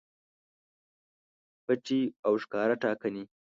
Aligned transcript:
پټې 1.65 2.01
او 2.27 2.33
ښکاره 2.43 2.75
ټاکنې 2.83 3.23